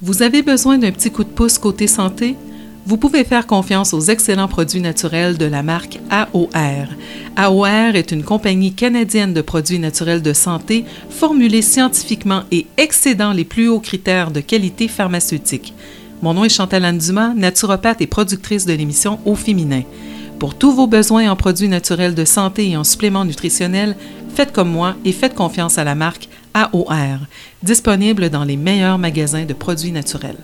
[0.00, 2.36] Vous avez besoin d'un petit coup de pouce côté santé?
[2.86, 6.86] Vous pouvez faire confiance aux excellents produits naturels de la marque AOR.
[7.34, 13.44] AOR est une compagnie canadienne de produits naturels de santé formulés scientifiquement et excédant les
[13.44, 15.74] plus hauts critères de qualité pharmaceutique.
[16.22, 19.82] Mon nom est Chantal Anne Dumas, naturopathe et productrice de l'émission Au féminin.
[20.38, 23.96] Pour tous vos besoins en produits naturels de santé et en suppléments nutritionnels,
[24.32, 26.28] faites comme moi et faites confiance à la marque
[26.58, 27.18] AOR,
[27.62, 30.42] disponible dans les meilleurs magasins de produits naturels.